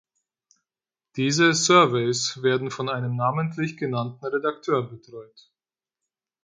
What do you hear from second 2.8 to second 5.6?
einem namentlich genannten Redakteur betreut.